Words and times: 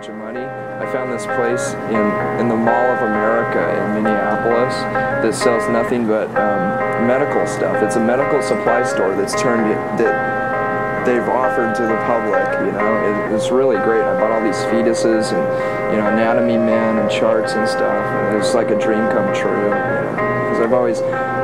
bunch 0.00 0.08
of 0.08 0.16
money, 0.16 0.40
I 0.40 0.90
found 0.96 1.12
this 1.12 1.26
place 1.36 1.76
in, 1.92 2.40
in 2.40 2.48
the 2.48 2.56
Mall 2.56 2.88
of 2.96 3.04
America 3.04 3.60
in 3.60 4.00
Minneapolis 4.00 4.72
that 5.20 5.34
sells 5.34 5.68
nothing 5.68 6.06
but 6.06 6.24
um, 6.40 7.06
medical 7.06 7.46
stuff. 7.46 7.76
It's 7.82 7.96
a 7.96 8.00
medical 8.00 8.40
supply 8.40 8.82
store 8.82 9.14
that's 9.14 9.36
turned 9.36 9.68
that 10.00 11.04
they've 11.04 11.28
offered 11.28 11.76
to 11.76 11.82
the 11.82 12.00
public. 12.08 12.48
You 12.64 12.72
know, 12.72 13.28
it, 13.28 13.36
it's 13.36 13.50
really 13.50 13.76
great. 13.84 14.00
I 14.00 14.18
bought 14.18 14.30
all 14.30 14.40
these 14.40 14.64
fetuses 14.72 15.36
and 15.36 15.44
you 15.92 16.00
know 16.00 16.08
anatomy 16.08 16.56
men 16.56 16.96
and 16.96 17.10
charts 17.10 17.52
and 17.52 17.68
stuff. 17.68 18.00
And 18.24 18.38
it's 18.38 18.54
like 18.54 18.70
a 18.70 18.80
dream 18.80 19.04
come 19.12 19.28
true. 19.36 19.68
Because? 19.68 20.64
I've 20.64 20.72
always, 20.72 21.00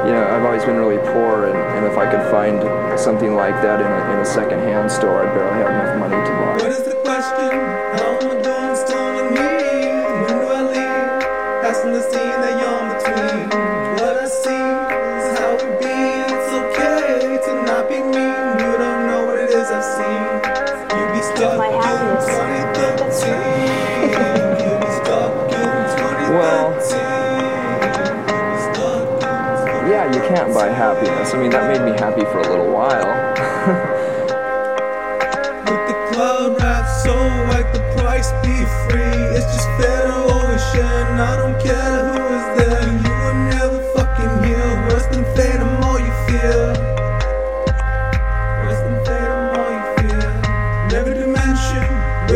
you 0.09 0.17
know, 0.17 0.33
I've 0.33 0.49
always 0.49 0.65
been 0.65 0.77
really 0.77 1.03
poor, 1.13 1.45
and, 1.45 1.59
and 1.77 1.85
if 1.85 1.99
I 1.99 2.09
could 2.11 2.25
find 2.33 2.65
something 2.99 3.35
like 3.35 3.61
that 3.61 3.85
in 3.85 3.87
a, 3.87 4.15
in 4.17 4.21
a 4.21 4.25
secondhand 4.25 4.91
store, 4.91 5.29
I'd 5.29 5.35
barely 5.37 5.61
have 5.61 5.69
enough 5.69 6.09
money 6.09 6.17
to 6.17 6.33
buy. 6.41 6.53
What 6.57 6.73
is 6.73 6.85
the 6.89 6.97
question? 7.05 7.66
Passing 11.87 11.93
the 11.93 12.03
scene 12.11 12.41
that 12.43 12.59
you're 12.59 12.83
in 12.83 12.87
between. 12.99 13.47
What 13.95 14.17
I 14.19 14.27
see 14.27 14.51
is 14.51 15.39
how 15.39 15.55
it 15.55 15.79
be. 15.79 15.95
It's 16.27 16.51
okay 16.59 17.39
to 17.47 17.53
not 17.63 17.85
be 17.89 17.99
mean. 18.03 18.59
You 18.59 18.73
don't 18.77 19.07
know 19.07 19.23
what 19.27 19.39
it 19.39 19.51
is 19.51 19.71
I've 19.71 19.85
seen. 19.95 20.23
You 20.99 21.05
be 21.15 21.23
stuck 21.23 21.59
My 21.59 21.69
in 21.69 21.79
happiness. 21.79 22.27
2013. 22.27 23.39
You 24.67 24.73
be 24.83 24.91
stuck 24.99 25.31
in 25.47 25.71
2013. 25.95 26.35
Well- 26.35 26.75
You 26.75 28.35
be 28.51 28.59
stuck 28.67 29.23
in 29.23 29.91
Yeah, 29.91 30.05
you 30.13 30.21
can't 30.27 30.51
buy 30.53 30.67
happiness. 30.69 31.35
I 31.35 31.37
mean, 31.39 31.51
that 31.53 31.71
made 31.71 31.83
me 31.89 31.97
happy 31.99 32.25
for 32.25 32.39
a 32.41 32.49
little 32.49 32.73
while. 32.73 33.26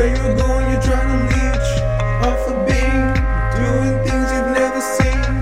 Where 0.01 0.17
you're 0.17 0.37
going. 0.37 0.71
You're 0.71 0.81
trying 0.81 1.11
to 1.13 1.19
leech 1.31 1.71
off 2.25 2.43
a 2.49 2.55
beam, 2.67 3.05
doing 3.61 3.97
things 4.05 4.27
you've 4.33 4.53
never 4.61 4.81
seen. 4.97 5.35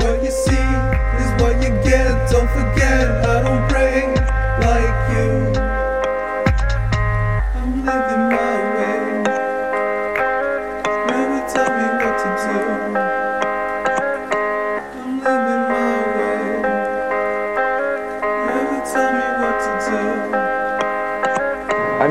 What 0.00 0.16
you 0.24 0.30
see 0.30 0.68
is 1.22 1.30
what 1.40 1.54
you 1.62 1.70
get. 1.84 2.08
Don't 2.30 2.48
forget, 2.56 2.77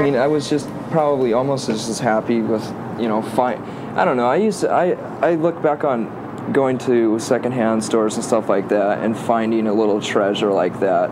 mean, 0.08 0.20
I 0.20 0.28
was 0.28 0.50
just 0.50 0.70
probably 0.90 1.34
almost 1.34 1.68
just 1.68 1.90
as 1.90 2.00
happy 2.00 2.40
with, 2.40 2.66
you 2.98 3.10
know, 3.10 3.22
fine. 3.22 3.62
I 3.98 4.06
don't 4.06 4.16
know. 4.16 4.28
I 4.28 4.38
used 4.38 4.62
to, 4.62 4.72
I, 4.72 4.92
I 5.20 5.36
look 5.36 5.62
back 5.62 5.84
on 5.84 6.54
going 6.54 6.78
to 6.78 7.20
secondhand 7.20 7.84
stores 7.84 8.16
and 8.16 8.24
stuff 8.24 8.48
like 8.48 8.70
that 8.70 9.04
and 9.04 9.18
finding 9.18 9.68
a 9.68 9.74
little 9.74 10.00
treasure 10.00 10.52
like 10.52 10.80
that. 10.80 11.10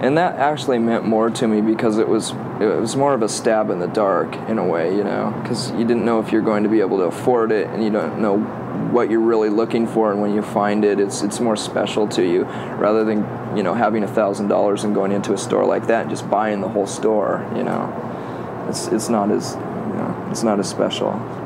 And 0.00 0.16
that 0.16 0.36
actually 0.36 0.78
meant 0.78 1.04
more 1.04 1.28
to 1.30 1.48
me 1.48 1.60
because 1.60 1.98
it 1.98 2.06
was 2.06 2.30
it 2.60 2.80
was 2.80 2.96
more 2.96 3.14
of 3.14 3.22
a 3.22 3.28
stab 3.28 3.70
in 3.70 3.80
the 3.80 3.88
dark 3.88 4.34
in 4.48 4.58
a 4.58 4.64
way, 4.64 4.94
you 4.94 5.02
know, 5.02 5.34
because 5.42 5.70
you 5.72 5.84
didn't 5.84 6.04
know 6.04 6.20
if 6.20 6.30
you're 6.30 6.42
going 6.42 6.62
to 6.62 6.68
be 6.68 6.80
able 6.80 6.98
to 6.98 7.04
afford 7.04 7.50
it, 7.50 7.66
and 7.68 7.82
you 7.82 7.90
don't 7.90 8.20
know 8.20 8.38
what 8.92 9.10
you're 9.10 9.20
really 9.20 9.48
looking 9.48 9.86
for, 9.86 10.12
and 10.12 10.20
when 10.20 10.34
you 10.34 10.42
find 10.42 10.84
it, 10.84 11.00
it's 11.00 11.22
it's 11.22 11.40
more 11.40 11.56
special 11.56 12.06
to 12.08 12.22
you 12.22 12.42
rather 12.76 13.04
than 13.04 13.56
you 13.56 13.62
know 13.62 13.72
having 13.72 14.04
a 14.04 14.08
thousand 14.08 14.48
dollars 14.48 14.84
and 14.84 14.94
going 14.94 15.12
into 15.12 15.32
a 15.32 15.38
store 15.38 15.64
like 15.64 15.86
that 15.86 16.02
and 16.02 16.10
just 16.10 16.28
buying 16.28 16.60
the 16.60 16.68
whole 16.68 16.86
store, 16.86 17.50
you 17.56 17.62
know 17.62 18.06
it's 18.68 18.88
it's 18.88 19.08
not 19.08 19.30
as 19.30 19.54
you 19.54 19.96
know 19.96 20.28
it's 20.30 20.42
not 20.42 20.58
as 20.58 20.68
special. 20.68 21.45